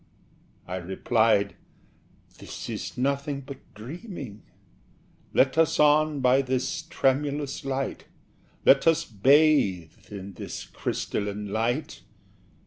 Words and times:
I 0.65 0.77
replied 0.77 1.53
"This 2.39 2.67
is 2.71 2.97
nothing 2.97 3.41
but 3.41 3.59
dreaming: 3.75 4.41
Let 5.31 5.59
us 5.59 5.79
on 5.79 6.21
by 6.21 6.41
this 6.41 6.81
tremulous 6.89 7.63
light! 7.63 8.05
Let 8.65 8.87
us 8.87 9.05
bathe 9.05 10.11
in 10.11 10.33
this 10.33 10.65
crystalline 10.65 11.49
light! 11.49 12.01